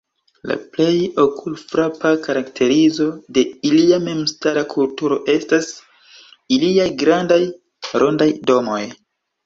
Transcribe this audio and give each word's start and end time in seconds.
La 0.51 0.55
plej 0.77 0.93
okulfrapa 1.23 2.13
karakterizo 2.23 3.07
de 3.37 3.45
ilia 3.71 4.01
memstara 4.07 4.67
kulturo 4.75 5.21
estas 5.37 5.71
iliaj 6.59 6.93
grandaj, 7.07 7.43
rondaj 8.05 8.33
domoj. 8.53 8.85